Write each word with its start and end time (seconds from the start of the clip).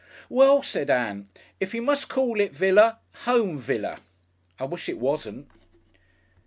"Well," 0.31 0.63
said 0.63 0.89
Ann, 0.89 1.29
"if 1.59 1.75
you 1.75 1.83
must 1.83 2.09
call 2.09 2.41
it 2.41 2.55
Villa 2.55 2.97
Home 3.25 3.59
Villa.... 3.59 3.99
I 4.57 4.65
wish 4.65 4.89
it 4.89 4.97
wasn't." 4.97 5.47